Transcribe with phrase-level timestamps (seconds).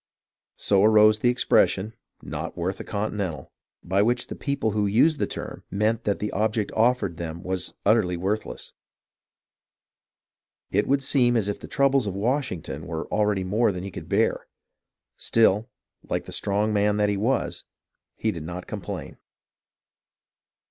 [0.55, 1.93] So arose the expression"
[2.23, 3.51] not worth a continental,"
[3.83, 7.75] by which the people who used the term meant that the object offered them was
[7.85, 8.73] utterly worthless.
[10.71, 14.09] It would seem as if the troubles of Washington were already more than he could
[14.09, 14.47] bear.
[15.17, 15.69] Still,
[16.09, 17.63] like the strong man that he was,
[18.15, 19.19] he did not complain.